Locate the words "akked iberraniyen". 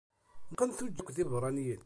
1.01-1.79